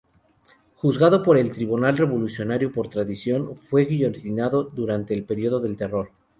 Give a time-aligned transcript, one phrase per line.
[0.77, 6.09] Juzgado por el Tribunal Revolucionario por traición, fue guillotinado durante el periodo del Terror.